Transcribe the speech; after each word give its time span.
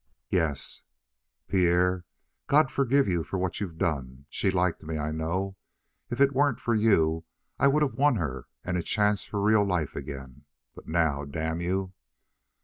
"Yes." 0.31 0.81
"Pierre. 1.47 2.05
God 2.47 2.71
forgive 2.71 3.07
you 3.07 3.23
for 3.23 3.37
what 3.37 3.61
you've 3.61 3.77
done. 3.77 4.25
She 4.31 4.49
liked 4.49 4.81
me, 4.81 4.97
I 4.97 5.11
know. 5.11 5.57
If 6.09 6.19
it 6.19 6.33
weren't 6.33 6.59
for 6.59 6.73
you, 6.73 7.25
I 7.59 7.67
would 7.67 7.83
have 7.83 7.93
won 7.93 8.15
her 8.15 8.47
and 8.63 8.77
a 8.77 8.81
chance 8.81 9.25
for 9.25 9.39
real 9.39 9.63
life 9.63 9.95
again 9.95 10.45
but 10.73 10.87
now 10.87 11.23
damn 11.25 11.61
you!" 11.61 11.93